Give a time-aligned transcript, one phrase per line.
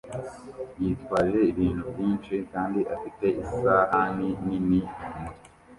[0.81, 5.39] yitwaje ibintu byinshi kandi afite isahani nini kumutwe